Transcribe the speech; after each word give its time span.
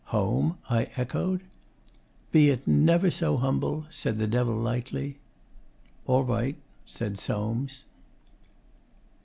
'Home?' 0.05 0.57
I 0.67 0.85
echoed. 0.97 1.41
'Be 2.31 2.49
it 2.49 2.65
never 2.67 3.11
so 3.11 3.37
humble!' 3.37 3.85
said 3.91 4.17
the 4.17 4.25
Devil 4.25 4.55
lightly. 4.55 5.19
'All 6.07 6.23
right,' 6.23 6.57
said 6.87 7.19
Soames. 7.19 7.85